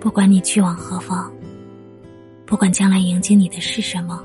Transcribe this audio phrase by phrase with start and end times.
[0.00, 1.30] 不管你去往何方，
[2.46, 4.22] 不管将来迎接你的是什么，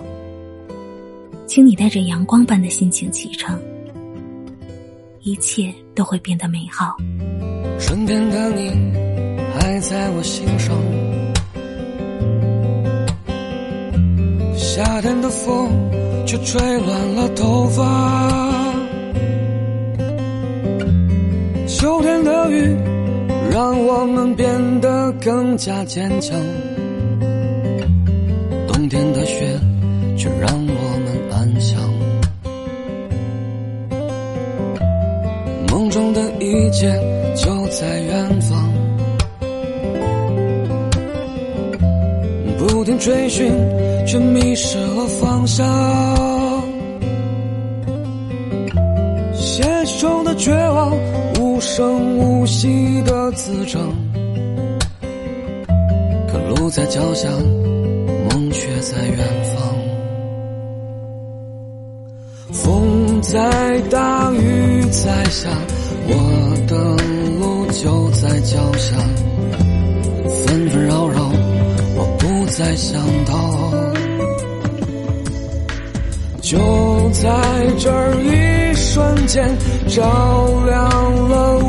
[1.48, 3.60] 请你带着阳光般的心情启程，
[5.22, 6.96] 一切都会变得美好。
[7.80, 8.70] 春天的你
[9.56, 10.76] 还在我心上，
[14.56, 15.70] 夏天的风
[16.26, 18.74] 却吹乱了头发，
[21.68, 22.78] 秋天的雨
[23.54, 26.36] 让我们变得更加坚强，
[28.68, 29.46] 冬天的雪
[30.18, 31.80] 却让我们安详。
[35.70, 36.92] 梦中的一切
[37.36, 38.74] 就在远方，
[42.58, 43.52] 不停追寻，
[44.08, 45.64] 却迷失了方向。
[49.36, 50.92] 现实中的绝望，
[51.66, 53.82] 声无息的滋长，
[56.28, 57.30] 可路在脚下，
[58.30, 59.74] 梦却在远方。
[62.52, 65.50] 风在大，雨在下，
[66.06, 66.76] 我的
[67.40, 68.98] 路就在脚下，
[70.46, 71.32] 纷纷扰扰，
[71.96, 73.34] 我不再想逃。
[76.42, 76.60] 就
[77.14, 77.32] 在
[77.80, 77.90] 这
[78.22, 78.53] 一
[79.88, 81.63] 照亮了。